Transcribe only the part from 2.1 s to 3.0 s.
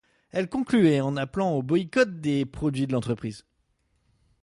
des produits de